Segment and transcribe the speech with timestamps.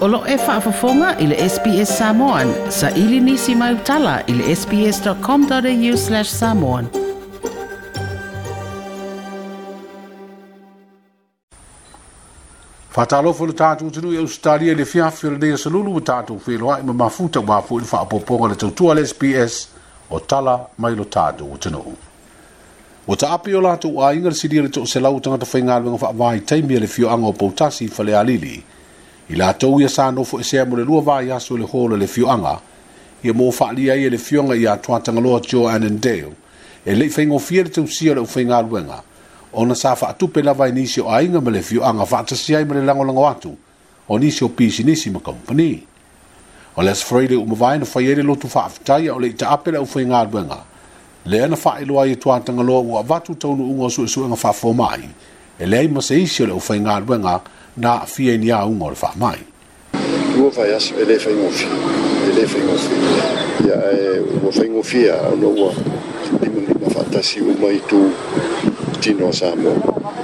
[0.00, 5.96] Olo e whaafafonga i le SPS Samoan sa ili nisi mai utala i le sps.com.au
[6.02, 6.86] slash samoan.
[12.96, 16.40] Whatalo fulu tātou tunu i e Australia le fiafi o le nea salulu o tātou
[16.48, 19.60] whiloa i ma mafuta wafu i le whaapoponga le tautua le SPS
[20.16, 21.84] o tala mai lo tātou tunu.
[23.06, 26.80] O ta api o lātou a ingal siri le tō selau tangata whaingalwinga whaavai taimia
[26.80, 28.48] le fio anga o pautasi whalea lili.
[28.62, 28.78] Fiafi
[29.30, 32.58] Ila latou ia sa nofo esea mo le lua vaiaso i le hole le fioaga
[33.22, 36.34] ia mo faaalia ia le fioga iā tuatagaloa joe annandale
[36.84, 38.98] e leʻi faigofia le tausia o le ʻufaigaluega
[39.52, 42.82] ona sa faatupe lava e nisi o aiga ma le fioaga faatasi ai ma le
[42.82, 43.54] lango atu
[44.10, 45.78] o nisi o pisinisi ma kompani
[46.76, 49.70] o le asafaraile uu mavae na fai ai le lotu faafetai a o le itaape
[49.70, 50.58] le ʻufaigaluega
[51.26, 55.06] lea na faailoa ia tuatagaloa ua avatu taunuʻuga o suʻesuʻega faafoma ai
[55.62, 57.38] e leai e ma se isi o le ʻufaigaluega
[57.80, 59.38] na fie ni au ngol fa mai
[60.36, 61.58] tu fa yas ele fa ngof
[62.30, 62.84] ele fa ngof
[63.68, 65.70] ya e mo fa ngof ya no wa
[66.40, 68.12] ti mo ni fa ta si u mai tu
[69.00, 69.72] ti no sa mo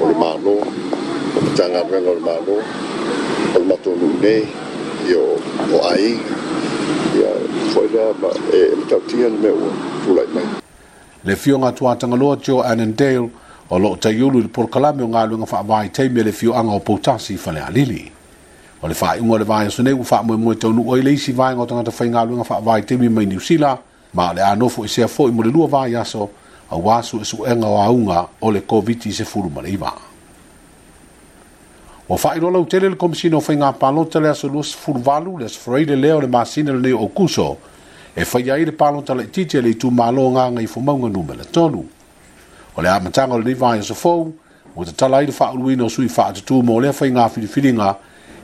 [0.00, 0.60] o le malo
[1.40, 2.60] o ta nga ve ngol malo
[3.56, 4.36] o ma to lu ne
[5.08, 5.40] yo
[5.72, 6.20] o ai
[7.16, 7.32] ya
[7.72, 8.60] fo ya ma e
[8.92, 9.72] ta ti an me o
[10.04, 10.44] tu lai mai
[11.24, 15.08] le fio nga tu atanga lo jo anendale o lo te yulu le porkalame o
[15.08, 18.10] ngalu nga fa vai te mele fio anga o potasi fa le alili
[18.80, 20.94] o le fa i mo le vai so nei fa mo mo te nu o
[20.96, 23.36] le isi vai ngoto nga te fai ngalu nga fa vai te mele mai ni
[23.36, 23.78] usila
[24.12, 26.30] ma le ano e fo se fo i mo le lua vai so
[26.70, 29.68] a wasu e su enga o aunga o le covid i se furu ma le
[29.70, 29.92] iwa
[32.08, 35.02] o fa i lolo tele le komisino fai ngā palota le aso lua se furu
[35.04, 37.58] valu le aso freire leo le masina le ne o kuso
[38.16, 41.08] e fai ai le palota le titia le i tu malo nga nga i fumaunga
[41.12, 41.84] numele tonu
[42.78, 44.32] o le amataga o lenei vaia sofou
[44.76, 47.94] ua tatala ai le faaaluina o sui faatutū mo lea faigā filifiliga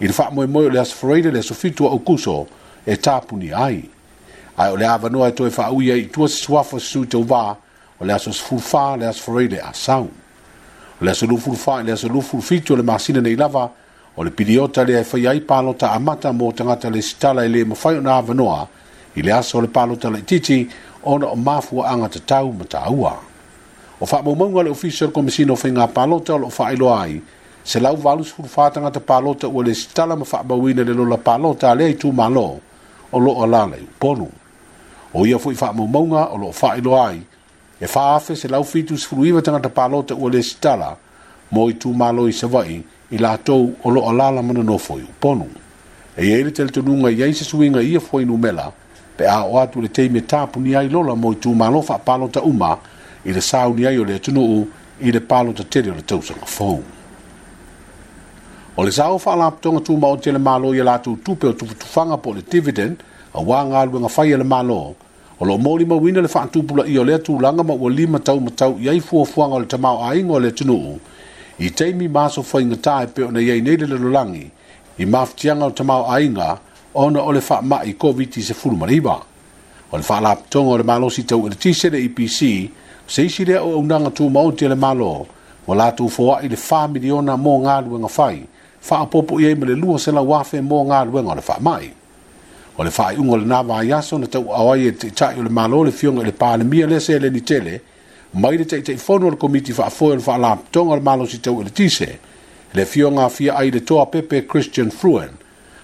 [0.00, 2.46] i le faamoemoe o le asofaraile le asofitu aʻu kuso
[2.86, 3.82] e tapuni ai
[4.56, 7.42] ae o le a vanoa e toe faaui ai itua sesuafa sesui tauvā
[8.00, 10.06] o le aso sefulufā le asofaraile e asau
[11.00, 13.68] o le asolufulufā e i le asolufulufitu o le masina nei lava
[14.16, 17.66] o le piliota lea e fai ai palota amata mo tagata le sitala e lē
[17.68, 18.64] mafai ona avanoa
[19.16, 20.66] i le aso o le palota laʻitiiti
[21.04, 23.12] ona o mafuaaga tatau ma taua
[24.02, 27.20] o fa mau mau le official commission of inga palota o fa ilo ai
[27.64, 30.92] se lau valus fu fatanga te palota o le stala ma fa mau ina le
[30.92, 32.58] lola palota le ai tu malo
[33.12, 34.26] o lo o lale ponu
[35.14, 36.02] o ia fu fa mau mau
[36.34, 37.22] o lo fa ilo ai
[37.80, 40.96] e fa afe se lau fitu se fruiva tanga te palota o le stala
[41.54, 44.64] mo i tu malo i se vai i la tou o lo o lala mana
[44.64, 45.46] no foi ponu
[46.18, 48.72] e ele tel tununga i ai se suinga ia foi numela
[49.16, 51.96] pe a o atu le teime tapu ni ai lola mo i tu malo fa
[51.98, 52.72] palota uma
[53.24, 54.66] i le sauni ai o le atunuu
[55.00, 56.82] i le palo tatele o le tausaga fou
[58.76, 62.42] o le sa o faalapotoga tumaoti le malo ia latou tupe tu tufatufaga po le
[62.50, 62.96] dividend
[63.34, 64.94] auā galuega fai a le malo
[65.40, 69.24] o loo fa le faatupulaʻi o le atulaga ma ua lima taumatau i ai fo
[69.24, 70.98] o le tamao aiga o le atunuu
[71.58, 74.50] i taimi masofaigatā e pe ona iai nei le lalolagi
[74.98, 75.06] i
[75.36, 76.58] tianga o le tamao aiga
[76.94, 77.38] ona o le
[77.86, 79.18] i covid-19
[79.92, 82.72] o le faalapotoga o le malosi tauʻiletise le epc
[83.12, 85.26] se isi lea o aunaga tumaoti e le malo
[85.66, 88.46] ua latou foaʻi miliona familiona mo galuega fai
[88.80, 91.88] faapoopo i ai ma le lua selauafe mo galuega o le faamaʻi
[92.78, 96.22] o le faaiʻuga o lenā vaiaso na tauaʻoai e taʻitaʻi o le malo le fioga
[96.22, 97.80] i le palemia lea seleni tele
[98.34, 101.60] maile te taʻitaʻifono o le komiti faafoe o le faalapitoga o le malo si tau
[101.60, 102.18] e le tise
[102.72, 105.30] le fioga afia ai le toa pepe christian fruen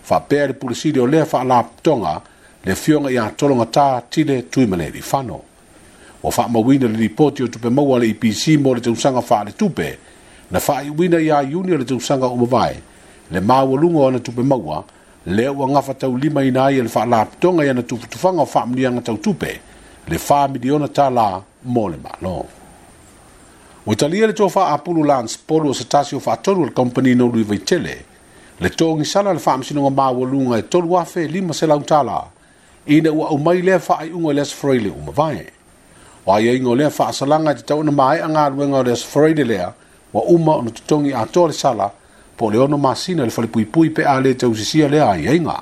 [0.02, 2.20] faapea i le pulesili tonga le faalapitoga
[2.64, 5.40] le fioga iā tologatā tile tuimaleilifano
[6.22, 9.98] ua faamauina le lipoti o maua a le ipc mo le tausaga faaletupe
[10.50, 12.76] na faaiʻuina iā iuni o le tausaga uma mavae
[13.30, 14.84] le maualuga o ana maua
[15.26, 19.60] lea ua gafa taulima ina ai e le faalapotoga i ana tufutufaga o faamuniaga tautupe
[20.08, 22.46] le familiona tala mo le malo
[23.86, 27.42] ua talia le tofaapulu lansepolu o se tasi o faatolu o le kompani nolu i
[27.42, 27.96] vaitele
[28.60, 32.22] le togisala le faamasinoga maualuga e tolu afe lima selau tālā
[32.86, 35.46] ina ua aumai lea faaiʻuga i le asofaraile uma vae
[36.28, 39.44] wa ye ngo le fa asalanga ti tau na mai anga lu ngo le Friday
[39.46, 39.56] le
[40.12, 41.90] wa uma no tongi a tole sala
[42.36, 45.38] po le ono masina le fali pui pui pe ale te sisia le ai ye
[45.40, 45.56] nga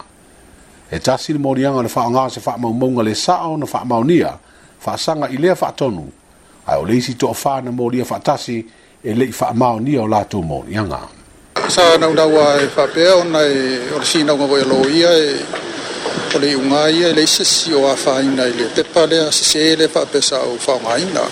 [0.90, 3.54] e tasi le mori anga le fa anga se fa mau mau le sa o
[3.56, 4.38] no fa mau nia
[4.78, 6.10] fa sanga ile fa tonu
[6.66, 8.66] ai ole si to fa na mori fa tasi
[9.04, 10.98] e le fa maunia nia o la tu mori anga
[11.68, 15.46] sa na ndawa fa pe ona e orsi na ngo ye lo ia e
[16.34, 19.64] o le iuga ia i le ise si o afāina i le tepa lea sesē
[19.78, 21.24] le faapesa e au faaogāina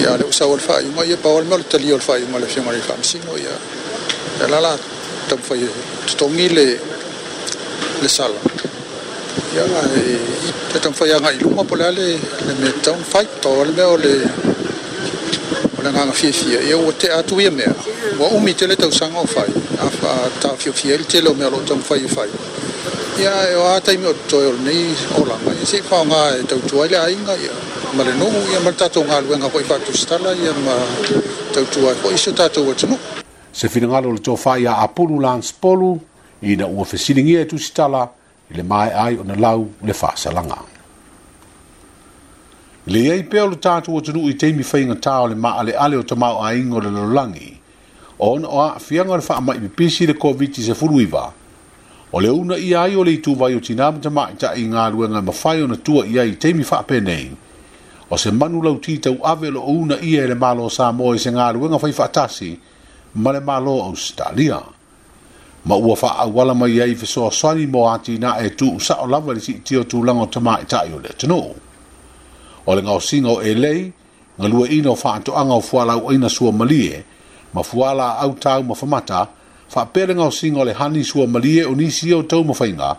[0.00, 2.08] ia le usau o le faaiuga ia pao le mea o le talia o le
[2.08, 3.54] faaiuga le fiogali faamasino ia
[4.44, 4.76] e lala
[5.28, 5.70] taufai e
[6.10, 6.66] totogi le
[8.02, 8.38] le sala
[9.54, 9.64] ia
[10.76, 12.08] e taufai agai luma po lea le
[12.60, 14.14] metown fait pao le mea o le
[15.76, 17.74] o le agaga fiafia ia ua te atu ia mea
[18.18, 19.48] ua umi tele tausaga o fai
[19.88, 22.28] afatafiofia i le tele o mea loo taufai e fai
[23.18, 24.76] ia e o atai me o toi ole
[25.16, 27.52] o langa i se pao ngā e tautuai le ainga ia
[27.96, 28.12] ma le
[28.52, 30.74] ia ma tato ngā luenga koi fatu stala ia ma
[31.54, 32.98] tautuai koi se tato watanu
[33.56, 35.94] Se fina ngalo le tofa ia apulu lans polu
[36.44, 38.02] i na ua fesilingi e tu stala
[38.52, 40.60] i le mai ai o na lau le fasa langa
[42.86, 45.96] Le iei peo le tatu o tunu i teimi whainga tāo le maa le ale
[45.96, 47.48] o tamau a ingo le lorangi
[48.18, 51.32] o ona o a fianga le wha amai pisi le COVID-19 furuiva
[52.12, 55.62] o le una ia ai o le ituvai o tinā matamaʻita i galuega e mafai
[55.62, 57.30] ona tua ia i taimi faapenei
[58.10, 61.30] o se manu lau titau ave loo una ia i le malo samo i se
[61.34, 62.58] galuega faifaatasi
[63.16, 64.62] ma le malo Australia.
[65.66, 69.82] ma ua faaauala mai ai fesoasoani mo a tinā e tuusaʻo lava i le siitio
[69.84, 71.54] tulaga o tamaʻitaʻi o le atunuu
[72.66, 73.90] o le gaosiga e o elei
[74.38, 77.02] galuaina o faatoʻaga o ina sua malie
[77.52, 79.26] ma fuala au tau ma famata
[79.68, 82.96] fa pele nga singo le hani sua malie o nisi o tau mawhai nga,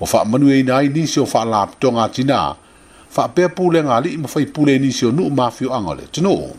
[0.00, 2.56] o fa manu e nai nisi o fa la pito tina,
[3.08, 6.50] fa pe pule li ima fai pule nisi o nu mafio angole, tino o.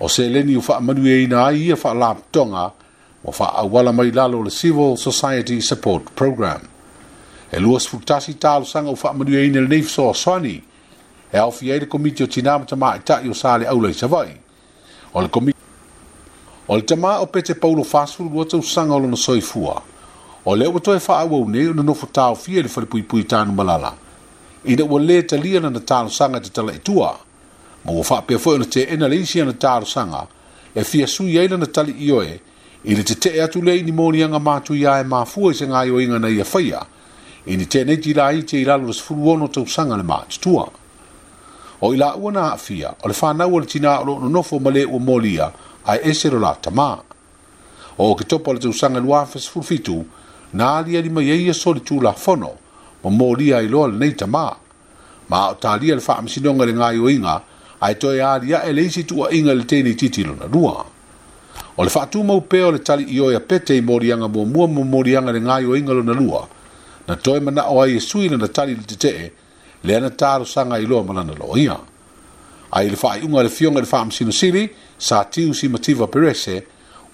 [0.00, 2.44] O se leni o fa manu e nai ia fa la pito
[3.24, 6.60] o fa awala mai lalo le Civil Society Support Program.
[7.50, 10.62] E luas futasi talo sanga o fa manu e nai nai fso o swani,
[11.30, 14.36] e au fiei le komiti o tina mata maa itai o sale au lei savai.
[15.14, 15.53] O le komiti
[16.66, 19.82] O le tamā o pete paulo fāsuru lua tau sanga o lona soifua.
[20.46, 23.52] O le o toi wha awau nei o nofo tāo fia le whalipui pui tānu
[23.52, 23.90] malala.
[24.64, 27.16] I na ua le ta lia na tālo sanga te tala itua.
[27.84, 30.22] Ma ua wha pia fwoi na te ena le isi na tālo sanga
[30.74, 32.38] e fia sui eila na tali ioe
[32.88, 35.58] i le te te e atu lei ni mōni anga mātu ia e māfua i
[35.60, 36.80] se ngā iwa inga na ia whaia
[37.46, 40.64] i ni te nei tira i te ilalo le sifuru ono tau sanga le mātutua.
[41.84, 44.58] O Oila ona afia, a fia o le whanau o le tina o lo nofo
[44.64, 44.70] ma
[45.86, 46.90] ae ese lo la tamā
[47.98, 50.00] o o ke e topa o le tausaga luā fesulufetu
[50.54, 52.50] na alialima ai aso le tulafono
[53.02, 54.46] ma molia ai loa lenei tamā
[55.28, 57.34] ma o talia le faamasinoga le gaioiga
[57.80, 60.84] ae toe aliaʻe le isi tuuaʻiga le teneititi lona lua
[61.76, 65.30] o le faatumau pea o le tali taliʻioe a pete i moliaga muamua ma moliaga
[65.32, 66.48] le gaioiga lona lua
[67.06, 69.32] na toe manaʻo ai e sui lana tali le tetee
[69.84, 71.76] le ana talosaga i loa ma lana ia
[72.72, 76.64] ai le faaiʻuga le fioga i le faamasinosili sa tiu si mativa perese,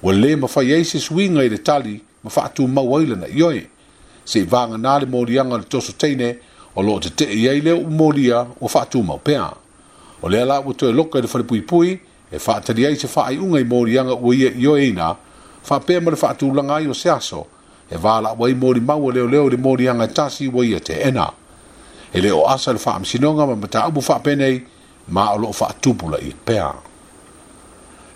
[0.02, 3.66] wa le ma fa yeses winga i le tali ma fa atu mawaila na ioi.
[4.24, 6.36] Se i vanga nā le morianga le toso teine,
[6.74, 9.50] o lo te te i ei leo u moria o fa atu maupea.
[10.22, 11.98] O le ala wa tue loka i le fale pui pui,
[12.30, 15.14] e fa atari ei se fa ai unga i morianga ua ia ioi ina,
[15.62, 17.46] fa pēma le fa atu langa i o se aso,
[17.90, 21.26] e vāla wa i mori maua leo leo le morianga tasi ua ia te ena.
[22.12, 24.62] E leo asa le fa amsinonga ma mata abu fa penei,
[25.08, 26.70] ma alo fa atupula i pēa.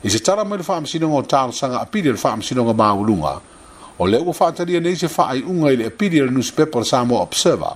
[0.05, 3.41] i se tala mai le faamasinoga o talosaga apili le faamasinoga maulunga
[3.99, 7.73] o le ua faatalia nei se faaiʻuga i le apili le newspaper le samoa observer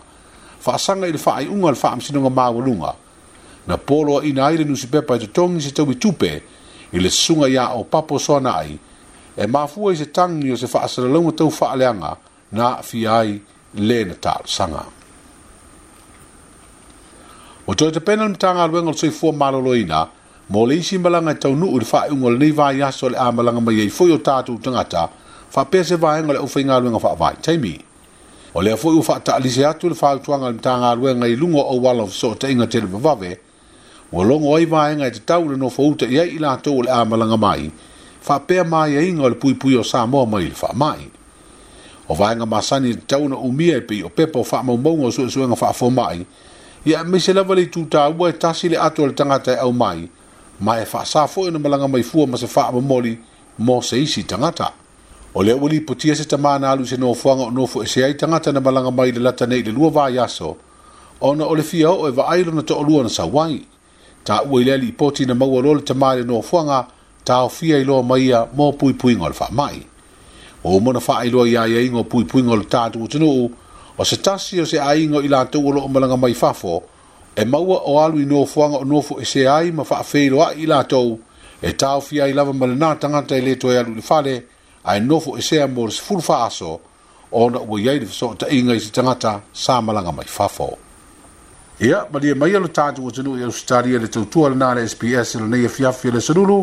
[0.60, 2.92] faasaga i le faaiʻuga le faamasinoga maulunga
[3.66, 6.30] na poloaʻiina ai le newspaper e totogi i se tauitupe
[6.92, 8.78] i le susuga iā o papo soana ai
[9.36, 12.16] e mafua i se tagi o se faasalalauga taufaaleaga
[12.52, 13.40] na aafia ai
[13.76, 14.84] lē na talosaga
[17.66, 20.06] o toe tapena le matagaluega o le soifua maloloina
[20.48, 23.60] Mo le isi malanga tau nu uri whae ungol nei vai aso le a malanga
[23.60, 25.10] mai ei foio tātou tangata,
[25.52, 27.74] wha pese vai ngole ufai ngā luenga wha vai, taimi.
[28.56, 31.76] O lea foio wha ta alise atu le whao tuanga le tanga i lungo o
[31.76, 33.34] wala of so te inga te le pavave,
[34.10, 37.70] o longo oi vai ngai te tau le i ei ila le a malanga mai,
[38.26, 40.96] wha pea mai le pui o Samoa mai le wha
[42.08, 45.56] O vaenga masani te tau na umia e pi o pepo wha maumonga o suenga
[45.60, 46.24] wha fomai,
[46.86, 50.08] ia me se lava le tūtā e tasi le ato le tangata e au mai,
[50.60, 52.46] ma e faasā foʻi ona malaga mai fua ma se
[52.82, 53.18] moli
[53.58, 54.72] mo se isi tagata
[55.34, 58.02] o le ua lipotia se tamā e na alu i se nofoaga o nofo ese
[58.04, 60.56] ai tagata na malaga mai le lata nei i le lua vaiaso
[61.20, 63.62] ona o le fia oo e vaai lona toʻalua na sauai
[64.26, 66.86] taʻua i lea liipoti na maua lo le tamā i le nofoaga
[67.24, 69.82] taofia i loa mai ia mo puipuiga o le faamaʻi
[70.64, 73.50] ua uma ya faailoa iā pui o puipuiga o le no
[73.98, 76.82] o se tasi o se ai o i latou o loo malaga mai fafo
[77.40, 79.84] e maua o alu i nō fuanga o nōfu e se ai ma
[80.36, 81.18] wha i la tau,
[81.62, 84.34] e tau fia i lava mele nā tangata i e leto e alu i fale,
[84.82, 86.80] a e nōfu e se a mōre se fulfa aso,
[87.30, 90.66] o na ua iai lifa ta inga i se tangata sā malanga mai fafo.
[91.78, 94.72] Ia, ma mai alu tātu o tenu i au stari e le tau tuala nā
[94.74, 96.58] le SPS e le neia fiafi le sanulu,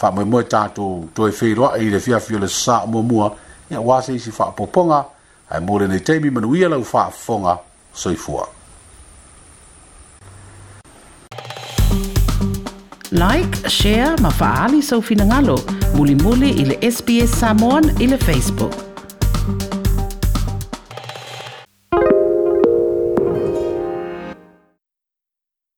[0.00, 3.32] wha mai mua tātu to e fei loa i le fiafi le sā mua mua,
[3.68, 5.02] ia wāse i si wha poponga,
[5.50, 7.58] a e mōre nei teimi manu ia lau wha fonga,
[7.92, 8.44] soifua.
[8.46, 8.52] fua.
[13.14, 15.54] Like, share, mafaali sau finagalo.
[15.94, 18.93] Muli muli i SBS Samoan i Facebook.